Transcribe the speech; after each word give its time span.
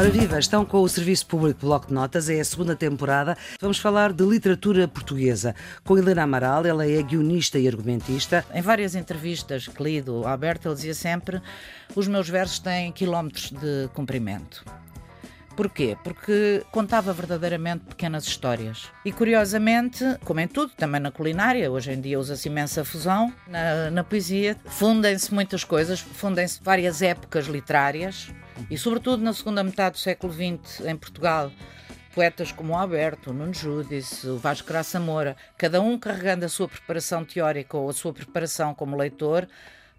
Ora 0.00 0.08
viva, 0.08 0.38
estão 0.38 0.64
com 0.64 0.80
o 0.80 0.88
Serviço 0.88 1.26
Público 1.26 1.60
Bloco 1.60 1.88
de 1.88 1.92
Notas, 1.92 2.30
é 2.30 2.40
a 2.40 2.44
segunda 2.44 2.74
temporada. 2.74 3.36
Vamos 3.60 3.78
falar 3.78 4.14
de 4.14 4.24
literatura 4.24 4.88
portuguesa 4.88 5.54
com 5.84 5.98
Helena 5.98 6.22
Amaral, 6.22 6.64
ela 6.64 6.86
é 6.86 7.02
guionista 7.02 7.58
e 7.58 7.68
argumentista. 7.68 8.42
Em 8.54 8.62
várias 8.62 8.94
entrevistas 8.94 9.68
que 9.68 9.82
li 9.82 10.00
do 10.00 10.26
Alberto, 10.26 10.68
ele 10.68 10.74
dizia 10.74 10.94
sempre: 10.94 11.42
os 11.94 12.08
meus 12.08 12.30
versos 12.30 12.58
têm 12.60 12.90
quilómetros 12.92 13.50
de 13.50 13.90
comprimento. 13.92 14.64
Porquê? 15.56 15.96
Porque 16.02 16.64
contava 16.70 17.12
verdadeiramente 17.12 17.84
pequenas 17.84 18.24
histórias. 18.24 18.90
E 19.04 19.12
curiosamente, 19.12 20.04
como 20.24 20.40
em 20.40 20.48
tudo, 20.48 20.72
também 20.76 21.00
na 21.00 21.10
culinária, 21.10 21.70
hoje 21.70 21.92
em 21.92 22.00
dia 22.00 22.18
usa-se 22.18 22.48
imensa 22.48 22.84
fusão, 22.84 23.32
na, 23.46 23.90
na 23.90 24.04
poesia 24.04 24.56
fundem-se 24.64 25.32
muitas 25.34 25.64
coisas, 25.64 26.00
fundem-se 26.00 26.60
várias 26.62 27.02
épocas 27.02 27.46
literárias 27.46 28.32
e, 28.70 28.78
sobretudo, 28.78 29.22
na 29.22 29.32
segunda 29.32 29.62
metade 29.62 29.96
do 29.96 29.98
século 29.98 30.32
XX, 30.32 30.86
em 30.86 30.96
Portugal, 30.96 31.50
poetas 32.14 32.52
como 32.52 32.72
o 32.72 32.76
Alberto, 32.76 33.30
o 33.30 33.32
Nuno 33.32 33.54
Judice, 33.54 34.26
o 34.28 34.38
Vasco 34.38 34.68
Graça 34.68 34.98
Moura, 34.98 35.36
cada 35.56 35.80
um 35.80 35.98
carregando 35.98 36.44
a 36.44 36.48
sua 36.48 36.68
preparação 36.68 37.24
teórica 37.24 37.76
ou 37.76 37.88
a 37.88 37.92
sua 37.92 38.12
preparação 38.12 38.74
como 38.74 38.96
leitor, 38.96 39.48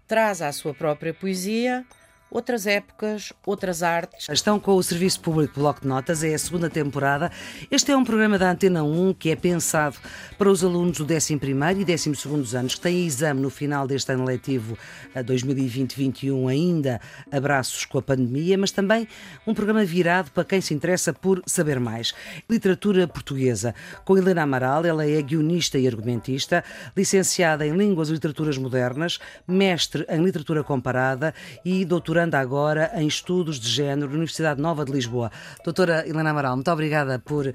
traz 0.06 0.42
à 0.42 0.52
sua 0.52 0.74
própria 0.74 1.14
poesia 1.14 1.84
outras 2.32 2.66
épocas, 2.66 3.32
outras 3.44 3.82
artes. 3.82 4.26
Estão 4.30 4.58
com 4.58 4.74
o 4.74 4.82
Serviço 4.82 5.20
Público 5.20 5.60
Bloco 5.60 5.82
de 5.82 5.86
Notas, 5.86 6.24
é 6.24 6.32
a 6.32 6.38
segunda 6.38 6.70
temporada. 6.70 7.30
Este 7.70 7.92
é 7.92 7.96
um 7.96 8.04
programa 8.04 8.38
da 8.38 8.50
Antena 8.50 8.82
1 8.82 9.14
que 9.14 9.30
é 9.30 9.36
pensado 9.36 9.96
para 10.38 10.50
os 10.50 10.64
alunos 10.64 10.96
do 10.96 11.04
11 11.04 11.34
e 11.34 11.84
12 11.84 12.56
anos 12.56 12.74
que 12.74 12.80
têm 12.80 13.06
exame 13.06 13.40
no 13.40 13.50
final 13.50 13.86
deste 13.86 14.10
ano 14.12 14.24
letivo 14.24 14.78
2020-21, 15.14 16.50
ainda 16.50 17.00
abraços 17.30 17.84
com 17.84 17.98
a 17.98 18.02
pandemia, 18.02 18.56
mas 18.56 18.70
também 18.70 19.06
um 19.46 19.52
programa 19.52 19.84
virado 19.84 20.30
para 20.30 20.44
quem 20.44 20.60
se 20.60 20.72
interessa 20.72 21.12
por 21.12 21.42
saber 21.46 21.78
mais. 21.78 22.14
Literatura 22.48 23.06
portuguesa, 23.06 23.74
com 24.04 24.16
Helena 24.16 24.42
Amaral, 24.42 24.86
ela 24.86 25.06
é 25.06 25.20
guionista 25.20 25.78
e 25.78 25.86
argumentista, 25.86 26.64
licenciada 26.96 27.66
em 27.66 27.76
Línguas 27.76 28.08
e 28.08 28.12
Literaturas 28.12 28.56
Modernas, 28.56 29.18
mestre 29.46 30.06
em 30.08 30.24
Literatura 30.24 30.64
Comparada 30.64 31.34
e 31.64 31.84
doutoranda 31.84 32.21
doutoranda 32.22 32.38
agora 32.38 32.92
em 32.94 33.06
Estudos 33.06 33.58
de 33.58 33.68
Género 33.68 34.08
na 34.08 34.14
Universidade 34.14 34.60
Nova 34.60 34.84
de 34.84 34.92
Lisboa. 34.92 35.30
Doutora 35.64 36.06
Helena 36.06 36.30
Amaral, 36.30 36.54
muito 36.54 36.70
obrigada 36.70 37.18
por 37.18 37.46
uh, 37.46 37.54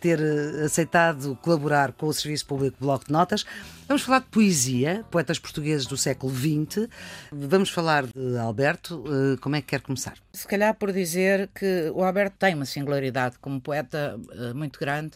ter 0.00 0.20
eh, 0.20 0.64
aceitado 0.64 1.36
colaborar 1.42 1.92
com 1.92 2.06
o 2.06 2.12
Serviço 2.12 2.46
Público 2.46 2.76
Bloco 2.80 3.06
de 3.06 3.12
Notas. 3.12 3.44
Vamos 3.88 4.02
falar 4.02 4.20
de 4.20 4.26
poesia, 4.26 5.04
poetas 5.10 5.38
portugueses 5.38 5.86
do 5.86 5.96
século 5.96 6.32
XX. 6.32 6.88
Vamos 7.32 7.70
falar 7.70 8.06
de 8.06 8.38
Alberto. 8.38 8.96
Uh, 9.00 9.38
como 9.40 9.56
é 9.56 9.60
que 9.60 9.68
quer 9.68 9.80
começar? 9.80 10.14
Se 10.32 10.46
calhar 10.46 10.74
por 10.74 10.92
dizer 10.92 11.50
que 11.54 11.90
o 11.94 12.02
Alberto 12.02 12.36
tem 12.38 12.54
uma 12.54 12.64
singularidade 12.64 13.36
como 13.40 13.60
poeta 13.60 14.16
uh, 14.16 14.54
muito 14.54 14.78
grande 14.78 15.12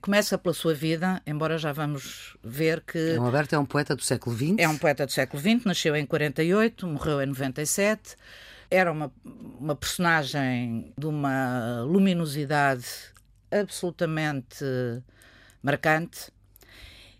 começa 0.00 0.38
pela 0.38 0.54
sua 0.54 0.74
vida, 0.74 1.22
embora 1.26 1.58
já 1.58 1.72
vamos 1.72 2.36
ver 2.42 2.80
que. 2.80 3.16
O 3.18 3.22
Alberto 3.22 3.54
é 3.54 3.58
um 3.58 3.64
poeta 3.64 3.94
do 3.94 4.02
século 4.02 4.36
XX? 4.36 4.54
É 4.58 4.68
um 4.68 4.76
poeta 4.76 5.06
do 5.06 5.12
século 5.12 5.40
XX, 5.40 5.64
nasceu 5.64 5.94
em 5.96 6.06
48, 6.06 6.86
morreu 6.86 7.22
em 7.22 7.26
97. 7.26 8.16
Era 8.70 8.90
uma, 8.90 9.12
uma 9.24 9.74
personagem 9.74 10.92
de 10.96 11.06
uma 11.06 11.82
luminosidade 11.82 12.86
absolutamente 13.50 14.64
marcante 15.62 16.30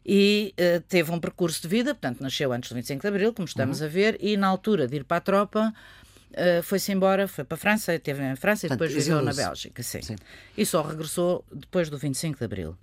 e 0.04 0.54
uh, 0.58 0.80
teve 0.88 1.12
um 1.12 1.20
percurso 1.20 1.62
de 1.62 1.68
vida, 1.68 1.94
portanto, 1.94 2.20
nasceu 2.20 2.52
antes 2.52 2.70
do 2.70 2.74
25 2.74 3.02
de 3.02 3.08
Abril, 3.08 3.34
como 3.34 3.46
estamos 3.46 3.80
uhum. 3.80 3.86
a 3.86 3.88
ver, 3.88 4.16
e 4.20 4.36
na 4.36 4.46
altura 4.46 4.88
de 4.88 4.96
ir 4.96 5.04
para 5.04 5.18
a 5.18 5.20
tropa 5.20 5.74
Uh, 6.30 6.62
foi-se 6.62 6.92
embora, 6.92 7.26
foi 7.26 7.42
para 7.42 7.56
a 7.56 7.58
França, 7.58 7.94
esteve 7.94 8.22
em 8.22 8.36
França 8.36 8.66
e 8.66 8.70
depois 8.70 8.92
viveu 8.92 9.20
na 9.20 9.32
Bélgica, 9.32 9.82
sim. 9.82 10.00
sim. 10.00 10.16
E 10.56 10.64
só 10.64 10.80
regressou 10.80 11.44
depois 11.52 11.90
do 11.90 11.98
25 11.98 12.38
de 12.38 12.44
Abril. 12.44 12.76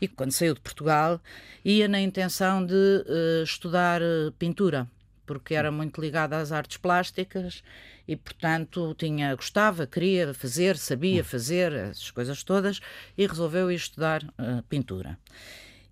E 0.00 0.08
quando 0.08 0.32
saiu 0.32 0.54
de 0.54 0.60
Portugal, 0.60 1.20
ia 1.64 1.86
na 1.86 2.00
intenção 2.00 2.64
de 2.64 2.74
uh, 2.74 3.42
estudar 3.44 4.02
uh, 4.02 4.32
pintura, 4.38 4.88
porque 5.24 5.54
era 5.54 5.70
muito 5.70 6.00
ligado 6.00 6.32
às 6.32 6.50
artes 6.50 6.76
plásticas 6.76 7.62
e, 8.06 8.16
portanto, 8.16 8.94
tinha, 8.98 9.34
gostava, 9.36 9.86
queria 9.86 10.34
fazer, 10.34 10.76
sabia 10.76 11.22
fazer, 11.22 11.72
essas 11.72 12.10
coisas 12.10 12.42
todas, 12.42 12.80
e 13.16 13.26
resolveu 13.26 13.70
ir 13.70 13.76
estudar 13.76 14.24
pintura. 14.68 15.18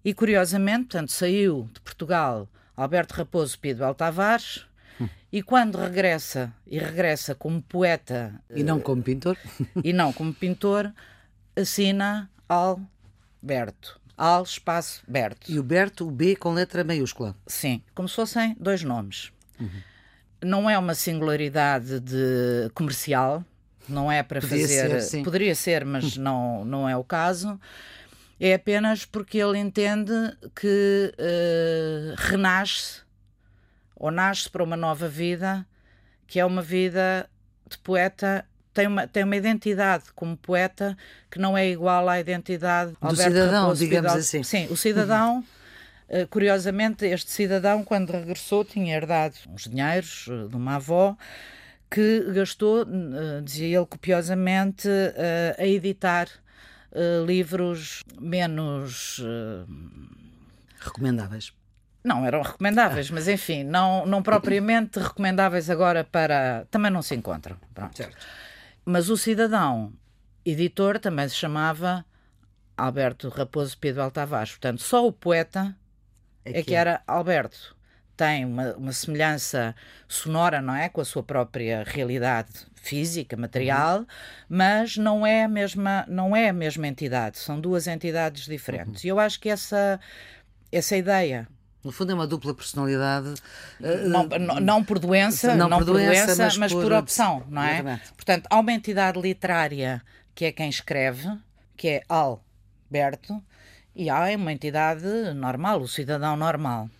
E, 0.02 0.14
curiosamente, 0.14 0.86
portanto, 0.86 1.12
saiu 1.12 1.68
de 1.74 1.80
Portugal 1.82 2.48
Alberto 2.76 3.14
Raposo 3.14 3.58
Pedro 3.58 3.94
Tavares, 3.94 4.66
e 5.36 5.42
quando 5.42 5.76
regressa, 5.76 6.50
e 6.66 6.78
regressa 6.78 7.34
como 7.34 7.60
poeta. 7.60 8.40
E 8.48 8.62
não 8.62 8.80
como 8.80 9.02
pintor? 9.02 9.36
E 9.84 9.92
não 9.92 10.10
como 10.10 10.32
pintor, 10.32 10.90
assina 11.54 12.30
Alberto. 12.48 14.00
Al 14.16 14.44
espaço 14.44 15.02
Berto. 15.06 15.52
E 15.52 15.58
o 15.58 15.62
Berto, 15.62 16.08
o 16.08 16.10
B 16.10 16.36
com 16.36 16.54
letra 16.54 16.82
maiúscula? 16.82 17.36
Sim, 17.46 17.82
como 17.94 18.08
se 18.08 18.14
fossem 18.14 18.56
dois 18.58 18.82
nomes. 18.82 19.30
Uhum. 19.60 19.82
Não 20.42 20.70
é 20.70 20.78
uma 20.78 20.94
singularidade 20.94 22.00
de 22.00 22.70
comercial, 22.72 23.44
não 23.86 24.10
é 24.10 24.22
para 24.22 24.40
fazer. 24.40 25.02
Ser, 25.02 25.22
Poderia 25.22 25.54
ser, 25.54 25.84
mas 25.84 26.16
não, 26.16 26.64
não 26.64 26.88
é 26.88 26.96
o 26.96 27.04
caso. 27.04 27.60
É 28.40 28.54
apenas 28.54 29.04
porque 29.04 29.36
ele 29.36 29.58
entende 29.58 30.14
que 30.54 31.12
uh, 31.12 32.14
renasce 32.16 33.04
ou 33.96 34.10
nasce 34.10 34.48
para 34.48 34.62
uma 34.62 34.76
nova 34.76 35.08
vida, 35.08 35.66
que 36.26 36.38
é 36.38 36.44
uma 36.44 36.62
vida 36.62 37.28
de 37.68 37.78
poeta 37.78 38.46
tem 38.76 38.86
uma, 38.86 39.06
tem 39.06 39.24
uma 39.24 39.34
identidade 39.34 40.04
como 40.14 40.36
poeta 40.36 40.96
que 41.30 41.38
não 41.38 41.56
é 41.56 41.66
igual 41.66 42.06
à 42.10 42.20
identidade 42.20 42.90
do 42.92 42.98
Alberto 43.00 43.32
cidadão, 43.32 43.62
Raposo 43.62 43.84
digamos 43.84 44.12
Vidal. 44.12 44.20
assim. 44.20 44.42
Sim, 44.42 44.68
o 44.70 44.76
cidadão, 44.76 45.42
eh, 46.10 46.26
curiosamente, 46.26 47.06
este 47.06 47.30
cidadão, 47.30 47.82
quando 47.82 48.10
regressou, 48.10 48.66
tinha 48.66 48.94
herdado 48.94 49.34
uns 49.48 49.64
dinheiros 49.64 50.26
eh, 50.28 50.48
de 50.48 50.56
uma 50.56 50.76
avó 50.76 51.16
que 51.90 52.20
gastou, 52.34 52.82
eh, 52.82 53.40
dizia 53.42 53.78
ele 53.78 53.86
copiosamente, 53.86 54.88
a 55.58 55.66
editar 55.66 56.28
livros 57.26 58.02
menos 58.20 59.22
recomendáveis. 60.80 61.52
Não, 62.06 62.24
eram 62.24 62.40
recomendáveis, 62.40 63.10
mas 63.10 63.26
enfim, 63.26 63.64
não, 63.64 64.06
não 64.06 64.22
propriamente 64.22 65.00
recomendáveis 65.00 65.68
agora 65.68 66.04
para. 66.04 66.64
Também 66.70 66.88
não 66.88 67.02
se 67.02 67.16
encontram. 67.16 67.56
Pronto. 67.74 67.96
Certo. 67.96 68.16
Mas 68.84 69.10
o 69.10 69.16
cidadão 69.16 69.92
editor 70.44 71.00
também 71.00 71.28
se 71.28 71.34
chamava 71.34 72.06
Alberto 72.76 73.28
Raposo 73.28 73.76
Pedro 73.76 74.04
Altavares. 74.04 74.52
Portanto, 74.52 74.82
só 74.82 75.04
o 75.04 75.10
poeta 75.10 75.76
é, 76.44 76.60
é 76.60 76.62
que 76.62 76.76
era 76.76 77.02
Alberto. 77.08 77.74
Tem 78.16 78.44
uma, 78.44 78.74
uma, 78.76 78.92
semelhança 78.92 79.74
sonora, 80.06 80.62
não 80.62 80.76
é? 80.76 80.88
Com 80.88 81.00
a 81.00 81.04
sua 81.04 81.24
própria 81.24 81.82
realidade 81.84 82.52
física, 82.76 83.36
material, 83.36 83.98
uhum. 83.98 84.06
mas 84.48 84.96
não 84.96 85.26
é, 85.26 85.42
a 85.42 85.48
mesma, 85.48 86.04
não 86.06 86.36
é 86.36 86.50
a 86.50 86.52
mesma 86.52 86.86
entidade. 86.86 87.38
São 87.38 87.60
duas 87.60 87.88
entidades 87.88 88.44
diferentes. 88.44 89.02
Uhum. 89.02 89.08
E 89.08 89.10
eu 89.10 89.18
acho 89.18 89.40
que 89.40 89.48
essa, 89.48 89.98
essa 90.70 90.96
ideia 90.96 91.48
no 91.86 91.92
fundo 91.92 92.10
é 92.10 92.14
uma 92.14 92.26
dupla 92.26 92.52
personalidade. 92.52 93.34
Não, 93.78 94.28
eh, 94.30 94.38
não, 94.38 94.60
não 94.60 94.84
por 94.84 94.98
doença, 94.98 95.54
não, 95.54 95.68
não 95.68 95.78
por 95.78 95.84
doença, 95.84 96.26
doença 96.26 96.42
mas, 96.42 96.56
mas, 96.58 96.72
por, 96.72 96.92
opção, 96.92 97.44
não 97.48 97.62
é? 97.62 97.74
Exatamente. 97.74 98.12
Portanto, 98.14 98.46
há 98.50 98.58
uma 98.58 98.72
entidade 98.72 99.20
literária 99.20 100.02
que 100.34 100.46
é 100.46 100.52
quem 100.52 100.68
escreve, 100.68 101.30
que 101.76 101.88
é 101.88 102.02
Alberto, 102.08 103.40
e 103.94 104.10
há 104.10 104.26
uma 104.36 104.52
entidade 104.52 105.06
normal, 105.34 105.80
o 105.80 105.88
cidadão 105.88 106.36
normal. 106.36 106.90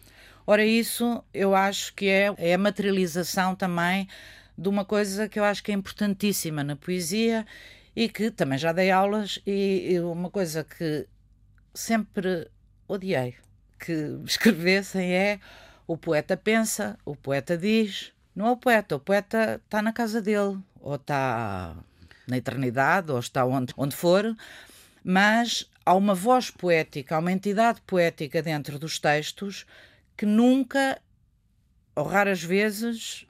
Ora, 0.46 0.64
isso 0.64 1.22
eu 1.34 1.54
acho 1.54 1.92
que 1.92 2.08
é, 2.08 2.32
é 2.38 2.54
a 2.54 2.58
materialização 2.58 3.56
também 3.56 4.08
de 4.56 4.68
uma 4.68 4.84
coisa 4.84 5.28
que 5.28 5.40
eu 5.40 5.44
acho 5.44 5.64
que 5.64 5.72
é 5.72 5.74
importantíssima 5.74 6.62
na 6.62 6.76
poesia 6.76 7.44
e 7.94 8.08
que 8.08 8.30
também 8.30 8.56
já 8.56 8.72
dei 8.72 8.92
aulas 8.92 9.40
e, 9.44 9.88
e 9.90 10.00
uma 10.00 10.30
coisa 10.30 10.62
que 10.62 11.08
sempre 11.74 12.48
odiei 12.86 13.34
que 13.86 14.18
escrevessem 14.26 15.12
é 15.14 15.40
o 15.86 15.96
poeta 15.96 16.36
pensa, 16.36 16.98
o 17.04 17.14
poeta 17.14 17.56
diz. 17.56 18.12
Não 18.34 18.46
é 18.46 18.50
o 18.50 18.56
poeta, 18.56 18.96
o 18.96 19.00
poeta 19.00 19.60
está 19.64 19.80
na 19.80 19.92
casa 19.92 20.20
dele, 20.20 20.58
ou 20.80 20.96
está 20.96 21.74
na 22.26 22.36
eternidade, 22.36 23.10
ou 23.10 23.18
está 23.18 23.44
onde, 23.46 23.72
onde 23.76 23.94
for, 23.94 24.36
mas 25.02 25.70
há 25.86 25.94
uma 25.94 26.14
voz 26.14 26.50
poética, 26.50 27.16
há 27.16 27.18
uma 27.18 27.32
entidade 27.32 27.80
poética 27.86 28.42
dentro 28.42 28.78
dos 28.78 28.98
textos 28.98 29.64
que 30.16 30.26
nunca, 30.26 31.00
ou 31.94 32.04
raras 32.04 32.42
vezes, 32.42 33.26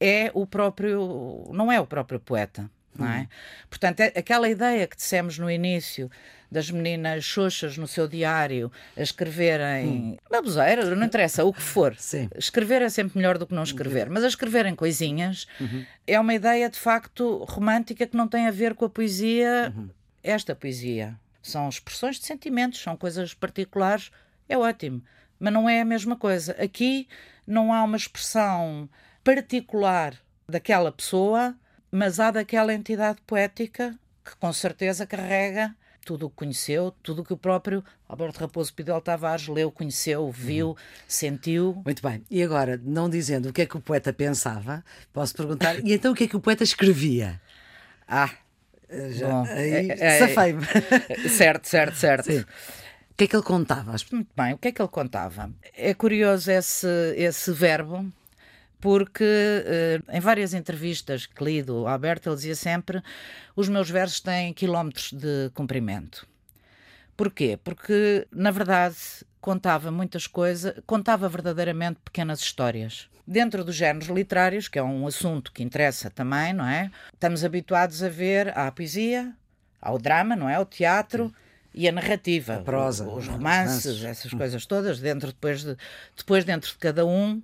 é 0.00 0.30
o 0.32 0.46
próprio, 0.46 1.50
não 1.52 1.70
é 1.70 1.80
o 1.80 1.86
próprio 1.86 2.20
poeta. 2.20 2.70
Não 2.96 3.08
é? 3.08 3.18
Uhum. 3.18 3.26
Portanto, 3.68 4.00
é 4.00 4.12
aquela 4.16 4.48
ideia 4.48 4.86
que 4.86 4.96
dissemos 4.96 5.38
no 5.38 5.50
início 5.50 6.08
das 6.54 6.70
meninas 6.70 7.24
xoxas 7.24 7.76
no 7.76 7.88
seu 7.88 8.06
diário 8.06 8.70
a 8.96 9.02
escreverem 9.02 9.88
hum. 9.88 10.16
baboseira, 10.30 10.94
não 10.94 11.04
interessa, 11.04 11.44
o 11.44 11.52
que 11.52 11.60
for. 11.60 11.96
Sim. 11.98 12.30
Escrever 12.36 12.80
é 12.80 12.88
sempre 12.88 13.18
melhor 13.18 13.36
do 13.36 13.46
que 13.46 13.54
não 13.54 13.64
escrever, 13.64 14.08
mas 14.08 14.22
a 14.22 14.28
escreverem 14.28 14.76
coisinhas 14.76 15.48
uhum. 15.60 15.84
é 16.06 16.18
uma 16.18 16.32
ideia 16.32 16.70
de 16.70 16.78
facto 16.78 17.44
romântica 17.48 18.06
que 18.06 18.16
não 18.16 18.28
tem 18.28 18.46
a 18.46 18.52
ver 18.52 18.74
com 18.74 18.84
a 18.84 18.88
poesia, 18.88 19.74
uhum. 19.76 19.90
esta 20.22 20.54
poesia. 20.54 21.18
São 21.42 21.68
expressões 21.68 22.20
de 22.20 22.24
sentimentos, 22.24 22.80
são 22.80 22.96
coisas 22.96 23.34
particulares, 23.34 24.12
é 24.48 24.56
ótimo, 24.56 25.02
mas 25.38 25.52
não 25.52 25.68
é 25.68 25.80
a 25.80 25.84
mesma 25.84 26.16
coisa. 26.16 26.52
Aqui 26.52 27.08
não 27.44 27.72
há 27.72 27.82
uma 27.82 27.96
expressão 27.96 28.88
particular 29.24 30.14
daquela 30.48 30.92
pessoa, 30.92 31.56
mas 31.90 32.20
há 32.20 32.30
daquela 32.30 32.72
entidade 32.72 33.20
poética 33.26 33.98
que 34.24 34.36
com 34.36 34.52
certeza 34.52 35.04
carrega 35.04 35.74
tudo 36.04 36.26
o 36.26 36.30
que 36.30 36.36
conheceu, 36.36 36.92
tudo 37.02 37.22
o 37.22 37.24
que 37.24 37.32
o 37.32 37.36
próprio 37.36 37.84
Alberto 38.08 38.40
Raposo 38.40 38.72
Pidel 38.72 39.00
Tavares 39.00 39.48
leu, 39.48 39.70
conheceu, 39.70 40.30
viu, 40.30 40.68
uhum. 40.68 40.76
sentiu. 41.08 41.82
Muito 41.84 42.02
bem. 42.02 42.22
E 42.30 42.42
agora, 42.42 42.80
não 42.82 43.08
dizendo 43.08 43.48
o 43.48 43.52
que 43.52 43.62
é 43.62 43.66
que 43.66 43.76
o 43.76 43.80
poeta 43.80 44.12
pensava, 44.12 44.84
posso 45.12 45.34
perguntar, 45.34 45.78
e 45.84 45.92
então 45.92 46.12
o 46.12 46.14
que 46.14 46.24
é 46.24 46.28
que 46.28 46.36
o 46.36 46.40
poeta 46.40 46.62
escrevia? 46.62 47.40
Ah, 48.06 48.30
já, 49.10 49.28
bom, 49.28 49.44
aí 49.48 49.90
é, 49.90 49.96
é, 49.98 50.18
safei-me. 50.18 50.62
Certo, 51.28 51.66
certo, 51.66 51.96
certo. 51.96 52.26
Sim. 52.26 52.40
O 52.40 53.16
que 53.16 53.24
é 53.24 53.26
que 53.28 53.36
ele 53.36 53.42
contava? 53.42 53.94
Muito 54.10 54.30
bem, 54.36 54.54
o 54.54 54.58
que 54.58 54.68
é 54.68 54.72
que 54.72 54.82
ele 54.82 54.88
contava? 54.88 55.50
É 55.76 55.94
curioso 55.94 56.50
esse, 56.50 56.88
esse 57.16 57.52
verbo, 57.52 58.12
porque 58.84 59.24
uh, 59.24 60.14
em 60.14 60.20
várias 60.20 60.52
entrevistas 60.52 61.24
que 61.24 61.42
li 61.42 61.62
do 61.62 61.86
Alberto, 61.86 62.28
ele 62.28 62.36
dizia 62.36 62.54
sempre: 62.54 63.02
os 63.56 63.66
meus 63.66 63.88
versos 63.88 64.20
têm 64.20 64.52
quilómetros 64.52 65.10
de 65.10 65.50
comprimento. 65.54 66.26
Porquê? 67.16 67.58
Porque, 67.64 68.28
na 68.30 68.50
verdade, 68.50 68.96
contava 69.40 69.90
muitas 69.90 70.26
coisas, 70.26 70.74
contava 70.84 71.30
verdadeiramente 71.30 71.98
pequenas 72.04 72.40
histórias. 72.40 73.08
Dentro 73.26 73.64
dos 73.64 73.74
géneros 73.74 74.08
literários, 74.08 74.68
que 74.68 74.78
é 74.78 74.82
um 74.82 75.06
assunto 75.06 75.50
que 75.50 75.62
interessa 75.62 76.10
também, 76.10 76.52
não 76.52 76.66
é? 76.66 76.90
Estamos 77.14 77.42
habituados 77.42 78.02
a 78.02 78.10
ver 78.10 78.52
a 78.54 78.70
poesia, 78.70 79.32
ao 79.80 79.98
drama, 79.98 80.36
não 80.36 80.46
é? 80.46 80.58
O 80.58 80.66
teatro. 80.66 81.32
E 81.76 81.88
a 81.88 81.92
narrativa, 81.92 82.56
a 82.56 82.60
prosa, 82.60 83.08
os 83.08 83.26
romances, 83.26 84.04
essas 84.04 84.32
coisas 84.32 84.64
todas, 84.64 85.00
dentro 85.00 85.28
depois 85.28 85.64
de, 85.64 85.76
depois 86.16 86.44
dentro 86.44 86.70
de 86.70 86.78
cada 86.78 87.04
um 87.04 87.42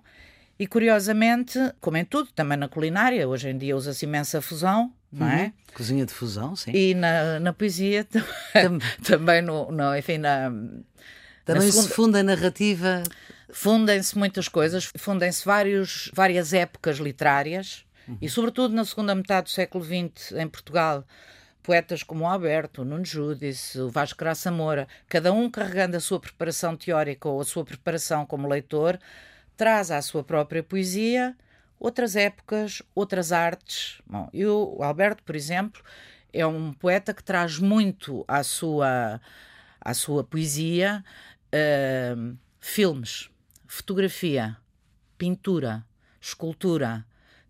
e 0.60 0.66
curiosamente, 0.66 1.58
como 1.80 1.96
em 1.96 2.04
tudo, 2.04 2.28
também 2.32 2.58
na 2.58 2.68
culinária, 2.68 3.26
hoje 3.26 3.48
em 3.48 3.56
dia 3.56 3.74
usa-se 3.74 4.04
imensa 4.04 4.42
fusão, 4.42 4.92
não 5.10 5.26
é? 5.26 5.44
Uhum. 5.44 5.52
Cozinha 5.72 6.04
de 6.04 6.12
fusão, 6.12 6.54
sim. 6.54 6.70
E 6.74 6.92
na, 6.92 7.40
na 7.40 7.50
poesia 7.54 8.06
também, 9.02 9.40
no, 9.40 9.72
no, 9.72 9.96
enfim, 9.96 10.18
na. 10.18 10.52
Também 11.46 11.62
segunda... 11.70 11.88
se 11.88 11.94
funda 11.94 12.20
a 12.20 12.22
narrativa. 12.22 13.02
Fundem-se 13.48 14.18
muitas 14.18 14.48
coisas, 14.48 14.84
fundem-se 14.98 15.46
várias 16.12 16.52
épocas 16.52 16.98
literárias 16.98 17.86
uhum. 18.06 18.18
e, 18.20 18.28
sobretudo, 18.28 18.74
na 18.74 18.84
segunda 18.84 19.14
metade 19.14 19.44
do 19.44 19.50
século 19.50 19.82
XX, 19.82 20.32
em 20.32 20.46
Portugal, 20.46 21.06
poetas 21.62 22.02
como 22.02 22.24
o 22.24 22.26
Alberto, 22.26 22.82
o 22.82 22.84
Nuno 22.84 23.04
Judice, 23.06 23.80
o 23.80 23.88
Vasco 23.88 24.18
Graça 24.18 24.50
Moura, 24.50 24.86
cada 25.08 25.32
um 25.32 25.50
carregando 25.50 25.96
a 25.96 26.00
sua 26.00 26.20
preparação 26.20 26.76
teórica 26.76 27.30
ou 27.30 27.40
a 27.40 27.44
sua 27.46 27.64
preparação 27.64 28.26
como 28.26 28.46
leitor, 28.46 28.98
traz 29.60 29.90
à 29.90 30.00
sua 30.00 30.24
própria 30.24 30.62
poesia 30.62 31.36
outras 31.78 32.16
épocas, 32.16 32.80
outras 32.94 33.30
artes. 33.30 34.00
Bom, 34.06 34.26
e 34.32 34.46
o 34.46 34.82
Alberto, 34.82 35.22
por 35.22 35.36
exemplo, 35.36 35.82
é 36.32 36.46
um 36.46 36.72
poeta 36.72 37.12
que 37.12 37.22
traz 37.22 37.58
muito 37.58 38.24
à 38.26 38.42
sua, 38.42 39.20
à 39.78 39.92
sua 39.92 40.24
poesia 40.24 41.04
uh, 41.54 42.38
filmes, 42.58 43.28
fotografia, 43.66 44.56
pintura, 45.18 45.84
escultura. 46.18 47.04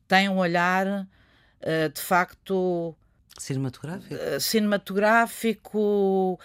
Tem 0.09 0.29
um 0.29 0.39
olhar, 0.39 0.89
uh, 0.89 1.89
de 1.95 2.01
facto. 2.01 2.93
Cinematográfico? 3.39 4.17
Uh, 4.17 4.41
cinematográfico 4.41 6.41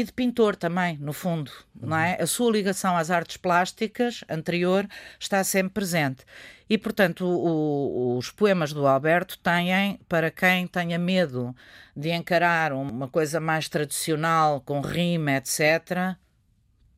e 0.00 0.04
de 0.04 0.12
pintor 0.12 0.56
também, 0.56 0.96
no 0.98 1.12
fundo, 1.12 1.52
não 1.78 1.96
é? 1.96 2.16
A 2.20 2.26
sua 2.26 2.50
ligação 2.50 2.96
às 2.96 3.10
artes 3.10 3.36
plásticas 3.36 4.24
anterior 4.30 4.88
está 5.18 5.44
sempre 5.44 5.74
presente. 5.74 6.24
E, 6.68 6.78
portanto, 6.78 7.26
o, 7.26 8.16
os 8.16 8.30
poemas 8.30 8.72
do 8.72 8.86
Alberto 8.86 9.38
têm, 9.38 10.00
para 10.08 10.30
quem 10.30 10.66
tenha 10.66 10.98
medo 10.98 11.54
de 11.94 12.10
encarar 12.10 12.72
uma 12.72 13.08
coisa 13.08 13.40
mais 13.40 13.68
tradicional, 13.68 14.62
com 14.62 14.80
rima, 14.80 15.32
etc., 15.32 16.16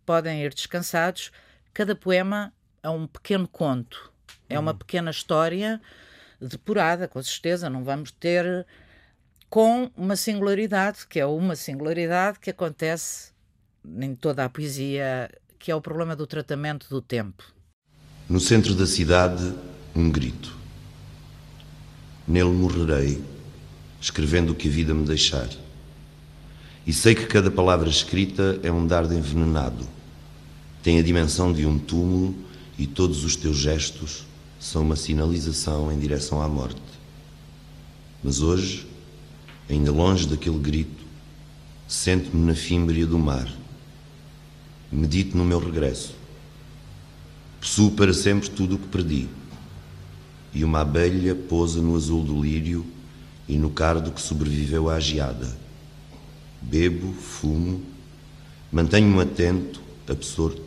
podem 0.06 0.42
ir 0.42 0.54
descansados. 0.54 1.32
Cada 1.74 1.96
poema 1.96 2.52
é 2.82 2.88
um 2.88 3.06
pequeno 3.06 3.48
conto, 3.48 4.12
é 4.48 4.58
uma 4.58 4.72
uhum. 4.72 4.78
pequena 4.78 5.10
história 5.10 5.80
depurada, 6.40 7.08
com 7.08 7.20
certeza. 7.20 7.68
Não 7.68 7.82
vamos 7.82 8.12
ter 8.12 8.64
com 9.52 9.90
uma 9.94 10.16
singularidade, 10.16 11.06
que 11.06 11.20
é 11.20 11.26
uma 11.26 11.54
singularidade 11.54 12.40
que 12.40 12.48
acontece 12.48 13.32
em 14.00 14.14
toda 14.14 14.46
a 14.46 14.48
poesia, 14.48 15.30
que 15.58 15.70
é 15.70 15.76
o 15.76 15.80
problema 15.82 16.16
do 16.16 16.26
tratamento 16.26 16.88
do 16.88 17.02
tempo. 17.02 17.44
No 18.30 18.40
centro 18.40 18.74
da 18.74 18.86
cidade, 18.86 19.52
um 19.94 20.10
grito. 20.10 20.56
Nele 22.26 22.48
morrerei, 22.48 23.22
escrevendo 24.00 24.52
o 24.52 24.54
que 24.54 24.68
a 24.68 24.70
vida 24.70 24.94
me 24.94 25.04
deixar. 25.04 25.50
E 26.86 26.92
sei 26.94 27.14
que 27.14 27.26
cada 27.26 27.50
palavra 27.50 27.90
escrita 27.90 28.58
é 28.62 28.72
um 28.72 28.86
dardo 28.86 29.12
envenenado. 29.12 29.86
Tem 30.82 30.98
a 30.98 31.02
dimensão 31.02 31.52
de 31.52 31.66
um 31.66 31.78
túmulo 31.78 32.34
e 32.78 32.86
todos 32.86 33.22
os 33.22 33.36
teus 33.36 33.58
gestos 33.58 34.24
são 34.58 34.80
uma 34.80 34.96
sinalização 34.96 35.92
em 35.92 35.98
direção 35.98 36.40
à 36.40 36.48
morte. 36.48 36.80
Mas 38.24 38.40
hoje 38.40 38.90
ainda 39.72 39.90
longe 39.90 40.26
daquele 40.26 40.58
grito, 40.58 41.04
sento-me 41.88 42.44
na 42.44 42.54
fímbria 42.54 43.06
do 43.06 43.18
mar. 43.18 43.48
Medito 44.90 45.36
no 45.36 45.44
meu 45.44 45.58
regresso. 45.58 46.14
Possuo 47.60 47.92
para 47.92 48.12
sempre 48.12 48.50
tudo 48.50 48.74
o 48.74 48.78
que 48.78 48.88
perdi. 48.88 49.28
E 50.52 50.64
uma 50.64 50.80
abelha 50.80 51.34
pousa 51.34 51.80
no 51.80 51.96
azul 51.96 52.22
do 52.22 52.42
lírio 52.42 52.84
e 53.48 53.56
no 53.56 53.70
cardo 53.70 54.12
que 54.12 54.20
sobreviveu 54.20 54.90
à 54.90 55.00
geada. 55.00 55.56
Bebo, 56.60 57.12
fumo, 57.14 57.82
mantenho-me 58.70 59.22
atento, 59.22 59.80
absorto, 60.06 60.62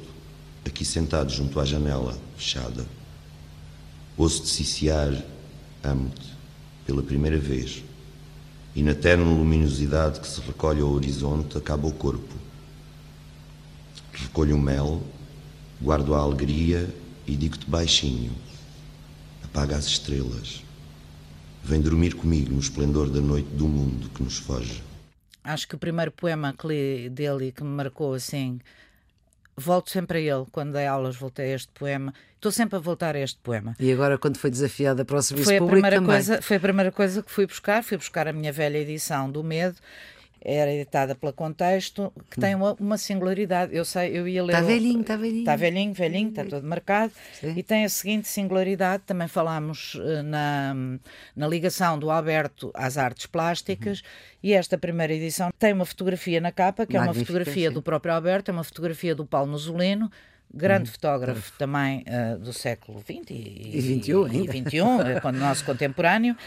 aqui 0.66 0.84
sentado 0.84 1.32
junto 1.32 1.60
à 1.60 1.66
janela, 1.66 2.18
fechada. 2.36 2.86
Ouço-te 4.18 4.50
ciciar, 4.50 5.14
amo-te, 5.84 6.34
pela 6.86 7.04
primeira 7.04 7.38
vez 7.38 7.84
e 8.76 8.84
na 8.84 8.94
terna 8.94 9.24
luminosidade 9.24 10.20
que 10.20 10.28
se 10.28 10.42
recolhe 10.42 10.82
ao 10.82 10.90
horizonte 10.90 11.58
acaba 11.58 11.88
o 11.88 11.94
corpo. 11.94 12.36
Recolho 14.12 14.56
o 14.56 14.62
mel, 14.62 15.02
guardo 15.82 16.14
a 16.14 16.20
alegria 16.20 16.94
e 17.26 17.36
digo-te 17.36 17.70
baixinho: 17.70 18.34
apaga 19.44 19.78
as 19.78 19.86
estrelas. 19.86 20.62
Vem 21.64 21.82
dormir 21.82 22.14
comigo 22.16 22.54
no 22.54 22.60
esplendor 22.60 23.10
da 23.10 23.22
noite 23.22 23.50
do 23.50 23.68
mundo 23.68 24.10
que 24.10 24.22
nos 24.22 24.38
foge. 24.38 24.84
Acho 25.44 25.68
que 25.68 25.76
o 25.76 25.80
primeiro 25.80 26.12
poema 26.12 26.54
que 26.54 26.68
li 26.68 27.10
dele 27.10 27.52
que 27.52 27.64
me 27.64 27.70
marcou 27.70 28.14
assim 28.14 28.60
volto 29.58 29.90
sempre 29.90 30.20
a 30.20 30.22
ele. 30.22 30.46
Quando 30.52 30.74
dei 30.74 30.86
aulas, 30.86 31.16
voltei 31.16 31.52
a 31.52 31.56
este 31.56 31.70
poema. 31.74 32.14
Estou 32.36 32.52
sempre 32.52 32.78
a 32.78 32.80
voltar 32.80 33.16
a 33.16 33.20
este 33.20 33.40
poema. 33.42 33.76
E 33.80 33.92
agora, 33.92 34.18
quando 34.18 34.38
foi 34.38 34.50
desafiada 34.50 35.04
para 35.04 35.18
o 35.18 35.22
serviço 35.22 35.46
foi 35.46 35.58
a 35.58 35.60
público 35.60 35.82
primeira 35.82 35.98
também. 35.98 36.12
Coisa, 36.12 36.42
foi 36.42 36.58
a 36.58 36.60
primeira 36.60 36.92
coisa 36.92 37.24
que 37.24 37.32
fui 37.32 37.46
buscar. 37.48 37.84
Fui 37.84 37.98
buscar 37.98 38.28
a 38.28 38.34
minha 38.34 38.52
velha 38.52 38.78
edição 38.78 39.30
do 39.30 39.44
Medo 39.44 39.78
era 40.46 40.72
editada 40.72 41.16
pela 41.16 41.34
Contexto, 41.34 42.14
que 42.30 42.40
tem 42.40 42.54
uma, 42.54 42.74
uma, 42.80 42.98
singularidade. 42.98 43.76
Eu 43.76 43.84
sei, 43.84 44.16
eu 44.16 44.28
ia 44.28 44.44
ler. 44.44 44.54
Está 44.54 44.66
velhinho, 44.66 45.02
está 45.02 45.16
velhinho. 45.18 45.40
Está 45.40 45.56
velhinho, 45.56 45.94
velhinho, 45.94 46.30
está 46.30 46.46
todo 46.46 46.64
marcado. 46.64 47.12
Sim. 47.34 47.56
E 47.58 47.64
tem 47.64 47.84
a 47.84 47.90
seguinte 47.90 48.28
singularidade: 48.28 49.04
também 49.08 49.28
falámos 49.28 49.96
uh, 49.96 50.22
na, 50.24 50.76
na 51.36 51.48
ligação 51.48 51.98
do 51.98 52.12
Alberto 52.12 52.72
às 52.76 52.98
artes 52.98 53.26
plásticas. 53.26 54.00
Uhum. 54.00 54.06
E 54.44 54.54
esta 54.54 54.78
primeira 54.78 55.12
edição 55.12 55.50
tem 55.58 55.74
uma 55.74 55.86
fotografia 55.86 56.40
na 56.40 56.52
capa, 56.52 56.86
que 56.86 56.96
é 56.96 57.02
uma 57.02 57.14
fotografia 57.14 57.70
sim. 57.70 57.74
do 57.74 57.82
próprio 57.82 58.14
Alberto, 58.14 58.52
é 58.52 58.54
uma 58.54 58.64
fotografia 58.64 59.16
do 59.16 59.26
Paulo 59.26 59.52
Nozolino, 59.52 60.12
grande 60.54 60.90
hum, 60.90 60.94
fotógrafo 60.94 61.52
também 61.58 62.06
uh, 62.08 62.38
do 62.38 62.54
século 62.54 63.00
XX 63.00 63.32
e, 63.32 63.72
e, 63.74 63.82
21 63.82 64.28
e, 64.28 64.44
e 64.44 64.48
21, 64.48 65.20
quando 65.22 65.38
nosso 65.38 65.66
contemporâneo, 65.66 66.38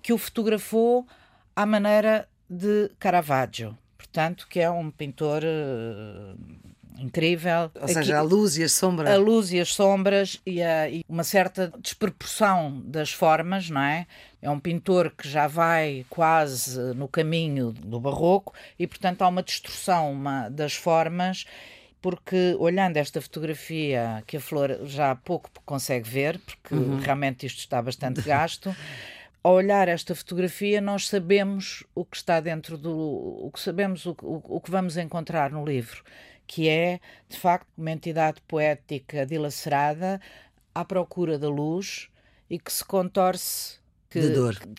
que 0.00 0.14
o 0.14 0.18
fotografou 0.18 1.06
à 1.54 1.66
maneira 1.66 2.26
de 2.52 2.90
Caravaggio, 2.98 3.76
portanto, 3.96 4.46
que 4.48 4.60
é 4.60 4.70
um 4.70 4.90
pintor 4.90 5.42
uh, 5.42 6.36
incrível. 6.98 7.70
Ou 7.80 7.88
seja, 7.88 8.00
Aqui, 8.00 8.12
a 8.12 8.22
luz 8.22 8.56
e 8.58 8.62
as 8.62 8.72
sombras. 8.72 9.10
A 9.10 9.16
luz 9.16 9.52
e 9.52 9.60
as 9.60 9.72
sombras 9.72 10.40
e, 10.44 10.62
a, 10.62 10.88
e, 10.88 11.02
uma 11.08 11.24
certa 11.24 11.72
desproporção 11.80 12.82
das 12.84 13.10
formas, 13.10 13.70
não 13.70 13.80
é? 13.80 14.06
É 14.42 14.50
um 14.50 14.60
pintor 14.60 15.10
que 15.16 15.26
já 15.28 15.46
vai 15.46 16.04
quase 16.10 16.78
no 16.94 17.08
caminho 17.08 17.72
do 17.72 17.98
barroco 17.98 18.52
e, 18.78 18.86
portanto, 18.86 19.22
há 19.22 19.28
uma 19.28 19.42
distorção 19.42 20.12
uma, 20.12 20.48
das 20.48 20.74
formas 20.74 21.46
porque 22.02 22.56
olhando 22.58 22.96
esta 22.96 23.20
fotografia 23.20 24.24
que 24.26 24.36
a 24.36 24.40
Flor 24.40 24.80
já 24.84 25.12
há 25.12 25.14
pouco 25.14 25.48
consegue 25.64 26.10
ver, 26.10 26.40
porque 26.40 26.74
uhum. 26.74 26.98
realmente 26.98 27.46
isto 27.46 27.60
está 27.60 27.80
bastante 27.80 28.20
gasto, 28.22 28.74
ao 29.42 29.54
olhar 29.54 29.88
esta 29.88 30.14
fotografia 30.14 30.80
nós 30.80 31.08
sabemos 31.08 31.84
o 31.94 32.04
que 32.04 32.16
está 32.16 32.40
dentro 32.40 32.76
do 32.78 32.92
o 32.92 33.50
que 33.52 33.60
sabemos 33.60 34.06
o, 34.06 34.16
o, 34.22 34.56
o 34.56 34.60
que 34.60 34.70
vamos 34.70 34.96
encontrar 34.96 35.50
no 35.50 35.64
livro 35.64 36.02
que 36.46 36.68
é, 36.68 37.00
de 37.30 37.38
facto, 37.38 37.66
uma 37.78 37.90
entidade 37.90 38.40
poética 38.46 39.24
dilacerada 39.24 40.20
à 40.74 40.84
procura 40.84 41.38
da 41.38 41.48
luz 41.48 42.08
e 42.48 42.58
que 42.58 42.70
se 42.70 42.84
contorce, 42.84 43.78
que, 44.10 44.20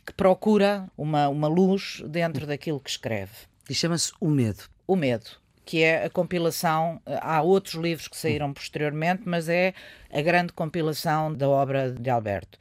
que 0.06 0.14
procura 0.14 0.88
uma, 0.96 1.28
uma 1.30 1.48
luz 1.48 2.04
dentro 2.08 2.46
daquilo 2.46 2.80
que 2.80 2.92
escreve. 2.92 3.32
E 3.68 3.74
chama-se 3.74 4.14
O 4.20 4.30
Medo. 4.30 4.66
O 4.86 4.96
Medo, 4.96 5.32
que 5.66 5.82
é 5.82 6.06
a 6.06 6.10
compilação. 6.12 7.02
Há 7.06 7.42
outros 7.42 7.74
livros 7.74 8.08
que 8.08 8.18
saíram 8.18 8.54
posteriormente, 8.54 9.24
mas 9.26 9.50
é 9.50 9.74
a 10.12 10.22
grande 10.22 10.54
compilação 10.54 11.34
da 11.34 11.50
obra 11.50 11.92
de 11.92 12.10
Alberto. 12.10 12.60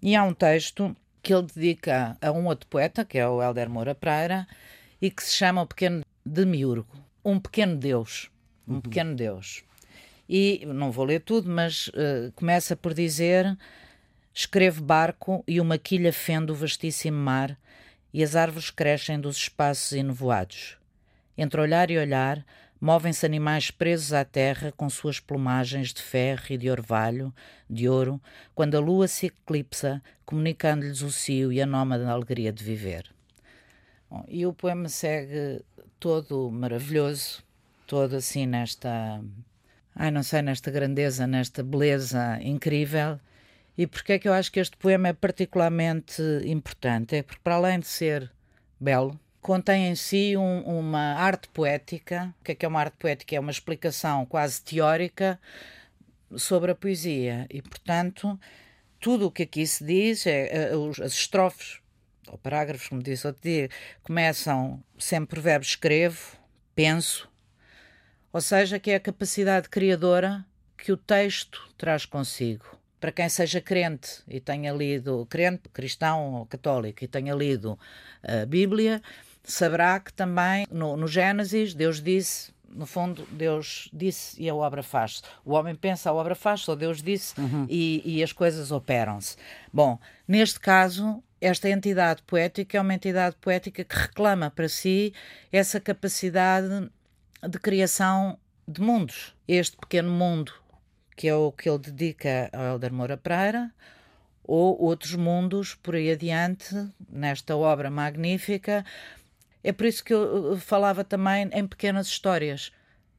E 0.00 0.14
há 0.14 0.22
um 0.22 0.32
texto 0.32 0.94
que 1.24 1.34
ele 1.34 1.48
dedica 1.52 2.16
a 2.20 2.30
um 2.30 2.46
outro 2.46 2.68
poeta, 2.68 3.04
que 3.04 3.18
é 3.18 3.26
o 3.26 3.42
Helder 3.42 3.68
Moura 3.68 3.94
Pereira, 3.94 4.46
e 5.02 5.10
que 5.10 5.24
se 5.24 5.34
chama 5.34 5.62
O 5.62 5.66
Pequeno 5.66 6.04
Demiurgo, 6.24 6.86
um 7.24 7.40
pequeno 7.40 7.76
Deus 7.76 8.30
um 8.66 8.80
pequeno 8.80 9.14
Deus. 9.14 9.62
E 10.28 10.64
não 10.66 10.90
vou 10.90 11.04
ler 11.04 11.20
tudo, 11.20 11.48
mas 11.50 11.88
uh, 11.88 12.32
começa 12.34 12.74
por 12.74 12.94
dizer: 12.94 13.56
Escreve 14.32 14.80
barco 14.80 15.44
e 15.46 15.60
uma 15.60 15.78
quilha 15.78 16.12
fende 16.12 16.50
o 16.52 16.54
vastíssimo 16.54 17.18
mar, 17.18 17.58
e 18.12 18.22
as 18.22 18.34
árvores 18.34 18.70
crescem 18.70 19.20
dos 19.20 19.36
espaços 19.36 19.92
enevoados. 19.92 20.78
Entre 21.36 21.60
olhar 21.60 21.90
e 21.90 21.98
olhar, 21.98 22.44
movem-se 22.84 23.24
animais 23.24 23.70
presos 23.70 24.12
à 24.12 24.26
terra 24.26 24.70
com 24.70 24.90
suas 24.90 25.18
plumagens 25.18 25.90
de 25.90 26.02
ferro 26.02 26.44
e 26.50 26.58
de 26.58 26.68
orvalho, 26.70 27.32
de 27.68 27.88
ouro, 27.88 28.20
quando 28.54 28.74
a 28.74 28.78
lua 28.78 29.08
se 29.08 29.28
eclipsa, 29.28 30.02
comunicando-lhes 30.26 31.00
o 31.00 31.10
cio 31.10 31.50
e 31.50 31.62
a 31.62 31.66
nómada 31.66 32.06
alegria 32.10 32.52
de 32.52 32.62
viver. 32.62 33.10
Bom, 34.10 34.22
e 34.28 34.44
o 34.44 34.52
poema 34.52 34.90
segue 34.90 35.64
todo 35.98 36.50
maravilhoso, 36.50 37.42
todo 37.86 38.16
assim 38.16 38.44
nesta, 38.44 39.18
ai 39.96 40.10
não 40.10 40.22
sei, 40.22 40.42
nesta 40.42 40.70
grandeza, 40.70 41.26
nesta 41.26 41.62
beleza 41.62 42.38
incrível. 42.42 43.18
E 43.78 43.86
porque 43.86 44.12
é 44.12 44.18
que 44.18 44.28
eu 44.28 44.34
acho 44.34 44.52
que 44.52 44.60
este 44.60 44.76
poema 44.76 45.08
é 45.08 45.14
particularmente 45.14 46.20
importante? 46.44 47.16
É 47.16 47.22
porque 47.22 47.40
para 47.42 47.54
além 47.54 47.80
de 47.80 47.86
ser 47.86 48.30
belo, 48.78 49.18
contém 49.44 49.88
em 49.88 49.94
si 49.94 50.38
um, 50.38 50.62
uma 50.62 51.16
arte 51.16 51.48
poética. 51.48 52.34
O 52.40 52.44
que 52.44 52.52
é 52.52 52.54
que 52.54 52.64
é 52.64 52.68
uma 52.68 52.80
arte 52.80 52.96
poética? 52.96 53.36
É 53.36 53.38
uma 53.38 53.50
explicação 53.50 54.24
quase 54.24 54.62
teórica 54.62 55.38
sobre 56.34 56.72
a 56.72 56.74
poesia. 56.74 57.46
E, 57.50 57.60
portanto, 57.60 58.40
tudo 58.98 59.26
o 59.26 59.30
que 59.30 59.42
aqui 59.42 59.66
se 59.66 59.84
diz, 59.84 60.26
é, 60.26 60.46
é 60.46 60.70
as 61.04 61.12
estrofes, 61.12 61.78
ou 62.26 62.38
parágrafos, 62.38 62.88
como 62.88 63.02
disse 63.02 63.26
outro 63.26 63.42
dia, 63.42 63.68
começam 64.02 64.82
sempre 64.98 65.36
por 65.36 65.42
verbo 65.42 65.66
escrevo, 65.66 66.38
penso, 66.74 67.28
ou 68.32 68.40
seja, 68.40 68.78
que 68.78 68.92
é 68.92 68.94
a 68.94 69.00
capacidade 69.00 69.68
criadora 69.68 70.42
que 70.74 70.90
o 70.90 70.96
texto 70.96 71.70
traz 71.76 72.06
consigo. 72.06 72.64
Para 72.98 73.12
quem 73.12 73.28
seja 73.28 73.60
crente 73.60 74.22
e 74.26 74.40
tenha 74.40 74.72
lido, 74.72 75.26
crente, 75.28 75.68
cristão 75.68 76.32
ou 76.32 76.46
católico, 76.46 77.04
e 77.04 77.06
tenha 77.06 77.34
lido 77.34 77.78
a 78.22 78.46
Bíblia, 78.46 79.02
saberá 79.44 80.00
que 80.00 80.12
também 80.12 80.66
no, 80.70 80.96
no 80.96 81.06
Gênesis 81.06 81.74
Deus 81.74 82.00
disse 82.00 82.54
no 82.74 82.86
fundo, 82.86 83.26
Deus 83.30 83.88
disse 83.92 84.40
e 84.42 84.48
a 84.48 84.54
obra 84.54 84.82
faz-se. 84.82 85.22
O 85.44 85.52
homem 85.52 85.76
pensa, 85.76 86.10
a 86.10 86.12
obra 86.12 86.34
faz-se, 86.34 86.68
ou 86.68 86.76
Deus 86.76 87.00
disse 87.00 87.40
uhum. 87.40 87.66
e, 87.70 88.02
e, 88.04 88.22
as 88.22 88.32
coisas 88.32 88.72
operam-se. 88.72 89.36
Bom, 89.72 89.98
neste 90.26 90.58
caso, 90.58 91.22
esta 91.40 91.68
entidade 91.68 92.22
poética 92.22 92.76
é 92.76 92.80
uma 92.80 92.94
entidade 92.94 93.36
poética 93.40 93.84
que 93.84 93.96
reclama 93.96 94.50
para 94.50 94.68
si 94.68 95.14
essa 95.52 95.78
capacidade 95.78 96.90
de 97.48 97.58
criação 97.60 98.38
de 98.66 98.80
mundos. 98.80 99.34
Este 99.46 99.76
pequeno 99.76 100.10
mundo, 100.10 100.52
que 101.16 101.28
é 101.28 101.34
o 101.34 101.52
que 101.52 101.68
ele 101.68 101.78
dedica 101.78 102.50
ao 102.52 102.74
Helder 102.74 102.92
Moura 102.92 103.16
Pereira, 103.16 103.70
ou 104.42 104.80
outros 104.82 105.14
mundos 105.14 105.74
por 105.74 105.94
aí 105.94 106.10
adiante, 106.10 106.74
nesta 107.08 107.56
obra 107.56 107.90
magnífica. 107.90 108.84
É 109.64 109.72
por 109.72 109.86
isso 109.86 110.04
que 110.04 110.12
eu 110.12 110.58
falava 110.58 111.02
também 111.02 111.48
em 111.50 111.66
pequenas 111.66 112.06
histórias. 112.06 112.70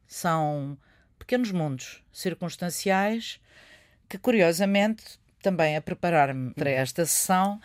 São 0.06 0.78
pequenos 1.18 1.52
mundos 1.52 2.04
circunstanciais 2.14 3.42
que, 4.08 4.20
curiosamente, 4.20 5.20
também 5.42 5.76
a 5.76 5.82
preparar-me 5.82 6.54
para 6.54 6.70
esta 6.70 7.04
sessão, 7.04 7.60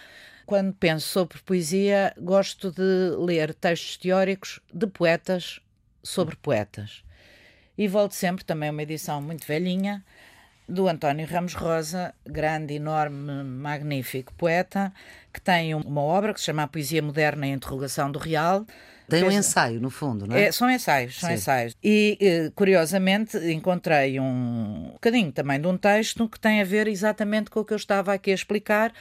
quando 0.47 0.73
penso 0.73 1.07
sobre 1.07 1.39
poesia, 1.41 2.15
gosto 2.19 2.73
de 2.73 3.15
ler 3.19 3.55
textos 3.55 3.99
teóricos 3.99 4.61
de 4.73 4.87
poetas 4.87 5.61
sobre 6.03 6.35
poetas. 6.37 7.05
E 7.77 7.87
volto 7.87 8.13
sempre, 8.13 8.45
também 8.45 8.71
uma 8.71 8.83
edição 8.83 9.21
muito 9.21 9.47
velhinha, 9.47 10.03
do 10.71 10.89
António 10.89 11.27
Ramos 11.27 11.55
Rosa, 11.55 12.15
grande, 12.25 12.75
enorme, 12.75 13.43
magnífico 13.43 14.33
poeta, 14.35 14.93
que 15.33 15.41
tem 15.41 15.75
uma 15.75 16.01
obra 16.01 16.33
que 16.33 16.39
se 16.39 16.47
chama 16.47 16.63
A 16.63 16.69
Poesia 16.69 17.03
Moderna 17.03 17.47
e 17.47 17.53
a 17.53 17.55
Interrogação 17.55 18.11
do 18.11 18.19
Real. 18.19 18.65
Tem 19.09 19.25
um 19.25 19.31
ensaio, 19.31 19.81
no 19.81 19.91
fundo, 19.91 20.29
não 20.29 20.37
é? 20.37 20.45
é 20.45 20.53
são 20.53 20.71
ensaios, 20.71 21.19
são 21.19 21.29
Sim. 21.29 21.35
ensaios. 21.35 21.77
E, 21.83 22.17
eh, 22.21 22.53
curiosamente, 22.55 23.37
encontrei 23.53 24.21
um 24.21 24.91
bocadinho 24.93 25.33
também 25.33 25.61
de 25.61 25.67
um 25.67 25.77
texto 25.77 26.29
que 26.29 26.39
tem 26.39 26.61
a 26.61 26.65
ver 26.65 26.87
exatamente 26.87 27.51
com 27.51 27.59
o 27.59 27.65
que 27.65 27.73
eu 27.73 27.77
estava 27.77 28.15
aqui 28.15 28.31
a 28.31 28.35
explicar, 28.35 28.93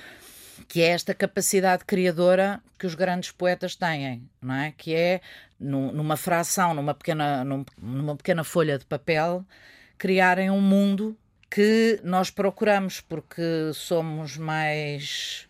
que 0.68 0.82
é 0.82 0.88
esta 0.88 1.14
capacidade 1.14 1.86
criadora 1.86 2.60
que 2.80 2.88
os 2.88 2.96
grandes 2.96 3.30
poetas 3.32 3.76
têm, 3.76 4.28
não 4.42 4.56
é? 4.56 4.74
Que 4.76 4.96
é 4.96 5.22
numa 5.60 6.18
fração, 6.18 6.74
numa 6.74 6.96
pequena, 6.96 7.44
numa 7.44 8.16
pequena 8.16 8.44
folha 8.44 8.80
de 8.80 8.86
papel, 8.86 9.46
criarem 9.98 10.50
um 10.50 10.62
mundo 10.62 11.16
que 11.50 12.00
nós 12.04 12.30
procuramos 12.30 13.02
porque 13.02 13.72
somos 13.74 14.38
mais 14.38 15.48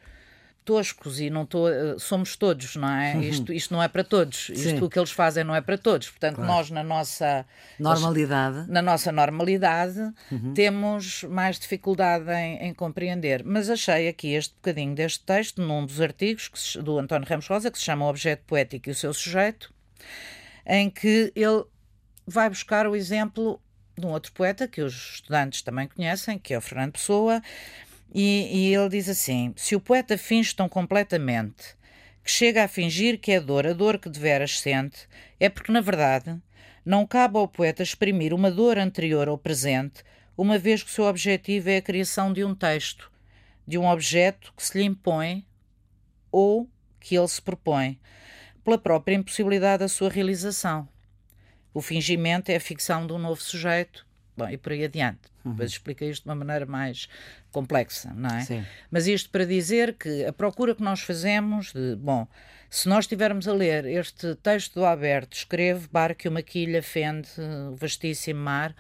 toscos 0.70 1.20
e 1.20 1.32
não 1.32 1.48
tô, 1.48 1.68
eh, 1.68 1.96
somos 1.98 2.36
todos, 2.36 2.76
não 2.76 2.88
é? 2.88 3.16
Uhum. 3.16 3.22
Isto, 3.22 3.54
isto 3.54 3.74
não 3.74 3.82
é 3.82 3.88
para 3.88 4.04
todos. 4.04 4.46
Sim. 4.46 4.54
Isto 4.54 4.86
o 4.86 4.90
que 4.90 5.00
eles 5.00 5.10
fazem 5.10 5.44
não 5.44 5.56
é 5.56 5.62
para 5.62 5.80
todos. 5.80 6.12
Portanto, 6.12 6.36
claro. 6.36 6.52
nós 6.52 6.70
na 6.70 6.84
nossa 6.84 7.44
normalidade, 7.80 8.70
na 8.70 8.80
nossa 8.80 9.12
normalidade, 9.12 10.00
uhum. 10.32 10.54
temos 10.54 11.24
mais 11.24 11.58
dificuldade 11.58 12.30
em, 12.30 12.68
em, 12.68 12.74
compreender. 12.74 13.44
Mas 13.44 13.68
achei 13.68 14.08
aqui 14.08 14.34
este 14.34 14.54
bocadinho 14.54 14.94
deste 14.94 15.26
texto 15.26 15.60
num 15.60 15.84
dos 15.84 16.00
artigos 16.00 16.52
se, 16.54 16.80
do 16.80 17.00
António 17.00 17.28
Ramos 17.28 17.48
Rosa 17.48 17.72
que 17.72 17.80
se 17.80 17.86
chama 17.86 18.06
O 18.06 18.10
Objeto 18.10 18.44
Poético 18.46 18.90
e 18.90 18.92
o 18.92 18.96
seu 18.96 19.12
sujeito, 19.12 19.74
em 20.68 20.88
que 20.88 21.34
ele 21.36 21.64
vai 22.28 22.48
buscar 22.48 22.86
o 22.86 22.96
exemplo 22.96 23.60
de 24.00 24.06
um 24.06 24.12
outro 24.12 24.32
poeta 24.32 24.68
que 24.68 24.82
os 24.82 25.16
estudantes 25.16 25.62
também 25.62 25.88
conhecem, 25.88 26.40
que 26.40 26.54
é 26.54 26.58
o 26.58 26.62
Fernando 26.62 26.94
Pessoa, 26.94 27.42
e, 28.14 28.50
e 28.52 28.76
ele 28.76 28.90
diz 28.90 29.08
assim: 29.08 29.54
se 29.56 29.76
o 29.76 29.80
poeta 29.80 30.18
finge 30.18 30.56
tão 30.56 30.68
completamente 30.68 31.78
que 32.24 32.32
chega 32.32 32.64
a 32.64 32.68
fingir 32.68 33.20
que 33.20 33.32
é 33.32 33.40
dor, 33.40 33.66
a 33.66 33.74
dor 33.74 33.98
que 33.98 34.10
deveras 34.10 34.60
sente, 34.60 35.08
é 35.40 35.50
porque, 35.50 35.72
na 35.72 35.82
verdade, 35.82 36.36
não 36.86 37.06
cabe 37.06 37.38
ao 37.38 37.48
poeta 37.48 37.84
exprimir 37.84 38.34
uma 38.34 38.52
dor 38.52 38.78
anterior 38.78 39.30
ou 39.30 39.38
presente, 39.38 40.04
uma 40.38 40.58
vez 40.58 40.82
que 40.82 40.90
o 40.90 40.94
seu 40.94 41.06
objetivo 41.06 41.70
é 41.70 41.78
a 41.78 41.82
criação 41.82 42.32
de 42.32 42.44
um 42.44 42.56
texto, 42.56 43.12
de 43.68 43.78
um 43.78 43.88
objeto 43.88 44.54
que 44.56 44.64
se 44.64 44.78
lhe 44.78 44.86
impõe 44.86 45.46
ou 46.32 46.70
que 47.00 47.18
ele 47.18 47.28
se 47.28 47.42
propõe, 47.42 48.00
pela 48.64 48.78
própria 48.78 49.16
impossibilidade 49.16 49.80
da 49.80 49.88
sua 49.88 50.10
realização. 50.10 50.88
O 51.74 51.82
fingimento 51.82 52.52
é 52.52 52.56
a 52.56 52.60
ficção 52.60 53.06
de 53.06 53.14
um 53.14 53.18
novo 53.18 53.42
sujeito, 53.42 54.06
Bom, 54.40 54.50
e 54.50 54.58
por 54.58 54.72
aí 54.72 54.86
adiante. 54.86 55.20
Uhum. 55.44 55.52
Depois 55.52 55.72
explica 55.72 56.06
isto 56.06 56.24
de 56.24 56.30
uma 56.30 56.36
maneira 56.36 56.66
mais 56.66 57.10
complexa, 57.52 58.14
não 58.16 58.30
é? 58.30 58.42
Sim. 58.42 58.66
Mas 58.90 59.06
isto 59.06 59.30
para 59.30 59.46
dizer 59.46 59.96
que 59.96 60.26
a 60.26 60.32
procura 60.32 60.74
que 60.74 60.82
nós 60.82 61.02
fazemos 61.02 61.74
de, 61.74 61.96
bom, 61.98 62.26
se 62.70 62.88
nós 62.88 63.04
estivermos 63.04 63.48
a 63.48 63.54
ler 63.54 63.86
este 63.86 64.36
texto 64.36 64.76
do 64.76 64.86
Alberto, 64.86 65.36
escreve 65.36 65.88
barco 65.92 66.26
e 66.26 66.30
uma 66.30 66.42
quilha 66.42 66.82
fende 66.82 67.28
o 67.72 67.76
vastíssimo 67.76 68.40
mar, 68.40 68.74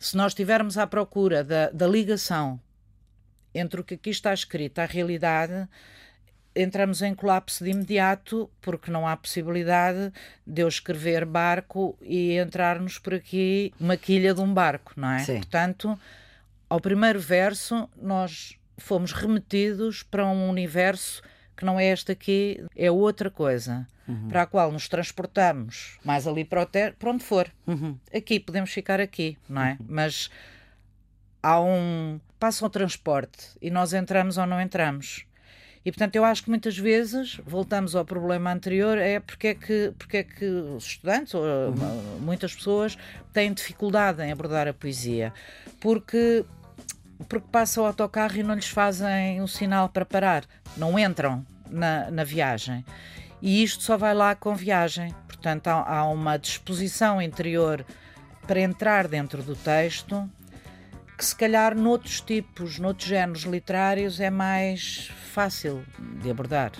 se 0.00 0.16
nós 0.16 0.32
estivermos 0.32 0.76
à 0.76 0.86
procura 0.86 1.44
da, 1.44 1.70
da 1.70 1.86
ligação 1.86 2.60
entre 3.54 3.80
o 3.80 3.84
que 3.84 3.94
aqui 3.94 4.10
está 4.10 4.34
escrito 4.34 4.80
à 4.80 4.84
realidade, 4.84 5.68
entramos 6.54 7.02
em 7.02 7.14
colapso 7.14 7.64
de 7.64 7.70
imediato 7.70 8.50
porque 8.60 8.90
não 8.90 9.06
há 9.06 9.16
possibilidade 9.16 10.12
de 10.46 10.62
eu 10.62 10.68
escrever 10.68 11.24
barco 11.24 11.96
e 12.02 12.38
entrarmos 12.38 12.98
por 12.98 13.14
aqui 13.14 13.72
uma 13.80 13.96
quilha 13.96 14.34
de 14.34 14.40
um 14.40 14.52
barco, 14.52 14.92
não 14.96 15.10
é? 15.10 15.20
Sim. 15.20 15.36
Portanto, 15.36 15.98
ao 16.68 16.80
primeiro 16.80 17.20
verso, 17.20 17.88
nós 18.00 18.58
fomos 18.78 19.12
remetidos 19.12 20.02
para 20.02 20.26
um 20.26 20.48
universo 20.48 21.22
que 21.56 21.64
não 21.64 21.78
é 21.78 21.86
este 21.86 22.12
aqui, 22.12 22.64
é 22.74 22.90
outra 22.90 23.30
coisa, 23.30 23.86
uhum. 24.08 24.28
para 24.28 24.42
a 24.42 24.46
qual 24.46 24.72
nos 24.72 24.88
transportamos 24.88 25.98
mais 26.04 26.26
ali 26.26 26.44
para, 26.44 26.62
o 26.62 26.66
ter, 26.66 26.94
para 26.94 27.10
onde 27.10 27.22
for. 27.22 27.48
Uhum. 27.66 27.96
Aqui, 28.12 28.40
podemos 28.40 28.70
ficar 28.70 29.00
aqui, 29.00 29.38
não 29.48 29.62
é? 29.62 29.76
Uhum. 29.78 29.86
Mas 29.88 30.30
há 31.42 31.60
um. 31.60 32.20
passa 32.38 32.64
o 32.64 32.70
transporte 32.70 33.50
e 33.60 33.70
nós 33.70 33.92
entramos 33.92 34.38
ou 34.38 34.46
não 34.46 34.60
entramos. 34.60 35.24
E 35.84 35.90
portanto, 35.90 36.14
eu 36.14 36.24
acho 36.24 36.44
que 36.44 36.50
muitas 36.50 36.78
vezes, 36.78 37.40
voltamos 37.44 37.96
ao 37.96 38.04
problema 38.04 38.52
anterior, 38.52 38.96
é 38.98 39.18
porque 39.18 39.48
é 39.48 39.54
que, 39.54 39.92
porque 39.98 40.18
é 40.18 40.22
que 40.22 40.44
os 40.44 40.84
estudantes, 40.84 41.34
ou 41.34 41.42
uhum. 41.42 42.20
muitas 42.20 42.54
pessoas, 42.54 42.96
têm 43.32 43.52
dificuldade 43.52 44.22
em 44.22 44.30
abordar 44.30 44.68
a 44.68 44.72
poesia. 44.72 45.32
Porque 45.80 46.44
porque 47.28 47.46
passa 47.52 47.80
o 47.80 47.86
autocarro 47.86 48.36
e 48.36 48.42
não 48.42 48.54
lhes 48.54 48.68
fazem 48.68 49.40
um 49.40 49.46
sinal 49.46 49.88
para 49.88 50.04
parar, 50.04 50.44
não 50.76 50.98
entram 50.98 51.44
na, 51.70 52.10
na 52.10 52.24
viagem. 52.24 52.84
E 53.40 53.62
isto 53.62 53.82
só 53.82 53.96
vai 53.96 54.14
lá 54.14 54.34
com 54.34 54.54
viagem. 54.54 55.14
Portanto, 55.26 55.68
há, 55.68 55.98
há 55.98 56.08
uma 56.08 56.36
disposição 56.36 57.20
interior 57.20 57.84
para 58.46 58.60
entrar 58.60 59.08
dentro 59.08 59.42
do 59.42 59.56
texto 59.56 60.28
que, 61.16 61.24
se 61.24 61.34
calhar, 61.36 61.76
noutros 61.76 62.20
tipos, 62.20 62.78
noutros 62.78 63.08
géneros 63.08 63.42
literários, 63.42 64.20
é 64.20 64.30
mais 64.30 65.10
fácil 65.32 65.84
de 66.20 66.30
abordar. 66.30 66.72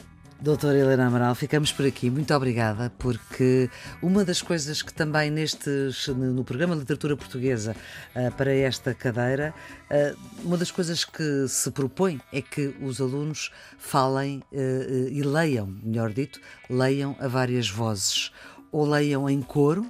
Doutora 0.42 0.76
Helena 0.76 1.06
Amaral, 1.06 1.36
ficamos 1.36 1.70
por 1.70 1.86
aqui. 1.86 2.10
Muito 2.10 2.34
obrigada, 2.34 2.92
porque 2.98 3.70
uma 4.02 4.24
das 4.24 4.42
coisas 4.42 4.82
que 4.82 4.92
também 4.92 5.30
nestes, 5.30 6.08
no 6.08 6.42
programa 6.42 6.74
de 6.74 6.80
Literatura 6.80 7.16
Portuguesa 7.16 7.76
uh, 8.16 8.32
para 8.32 8.52
esta 8.52 8.92
cadeira, 8.92 9.54
uh, 9.88 10.18
uma 10.42 10.58
das 10.58 10.72
coisas 10.72 11.04
que 11.04 11.46
se 11.46 11.70
propõe 11.70 12.20
é 12.32 12.42
que 12.42 12.74
os 12.82 13.00
alunos 13.00 13.52
falem 13.78 14.42
uh, 14.50 15.08
e 15.12 15.22
leiam, 15.22 15.68
melhor 15.80 16.12
dito, 16.12 16.40
leiam 16.68 17.14
a 17.20 17.28
várias 17.28 17.70
vozes. 17.70 18.32
Ou 18.72 18.84
leiam 18.84 19.30
em 19.30 19.40
coro, 19.40 19.88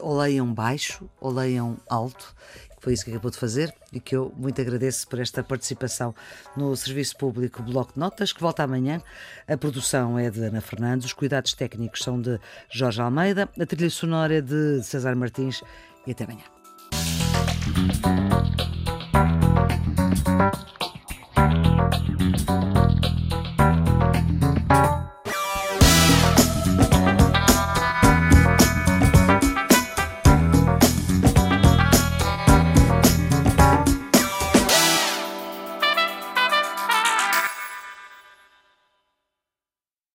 ou 0.00 0.16
leiam 0.16 0.54
baixo, 0.54 1.10
ou 1.20 1.32
leiam 1.32 1.76
alto 1.90 2.34
foi 2.88 2.94
isso 2.94 3.04
que 3.04 3.10
acabou 3.10 3.30
de 3.30 3.36
fazer 3.36 3.74
e 3.92 4.00
que 4.00 4.16
eu 4.16 4.32
muito 4.34 4.58
agradeço 4.62 5.06
por 5.08 5.18
esta 5.18 5.44
participação 5.44 6.14
no 6.56 6.74
Serviço 6.74 7.18
Público 7.18 7.62
Bloco 7.62 7.92
de 7.92 7.98
Notas, 7.98 8.32
que 8.32 8.40
volta 8.40 8.62
amanhã. 8.62 9.02
A 9.46 9.58
produção 9.58 10.18
é 10.18 10.30
de 10.30 10.42
Ana 10.42 10.62
Fernandes, 10.62 11.04
os 11.04 11.12
cuidados 11.12 11.52
técnicos 11.52 12.02
são 12.02 12.18
de 12.18 12.40
Jorge 12.70 13.02
Almeida, 13.02 13.46
a 13.60 13.66
trilha 13.66 13.90
sonora 13.90 14.38
é 14.38 14.40
de 14.40 14.82
César 14.82 15.14
Martins 15.14 15.62
e 16.06 16.12
até 16.12 16.24
amanhã. 16.24 16.44